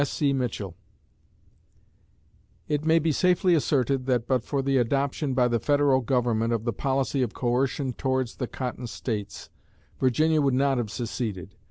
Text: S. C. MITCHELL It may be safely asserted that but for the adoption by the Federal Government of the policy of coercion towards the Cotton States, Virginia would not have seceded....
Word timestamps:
S. 0.01 0.09
C. 0.09 0.33
MITCHELL 0.33 0.73
It 2.67 2.83
may 2.83 2.97
be 2.97 3.11
safely 3.11 3.53
asserted 3.53 4.07
that 4.07 4.25
but 4.25 4.43
for 4.43 4.63
the 4.63 4.77
adoption 4.77 5.35
by 5.35 5.47
the 5.47 5.59
Federal 5.59 6.01
Government 6.01 6.51
of 6.51 6.63
the 6.63 6.73
policy 6.73 7.21
of 7.21 7.35
coercion 7.35 7.93
towards 7.93 8.37
the 8.37 8.47
Cotton 8.47 8.87
States, 8.87 9.51
Virginia 9.99 10.41
would 10.41 10.55
not 10.55 10.79
have 10.79 10.89
seceded.... 10.89 11.53